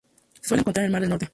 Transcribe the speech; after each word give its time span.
Se 0.41 0.47
suele 0.47 0.61
encontrar 0.61 0.83
en 0.85 0.85
el 0.87 0.91
mar 0.93 1.01
del 1.01 1.11
Norte. 1.11 1.29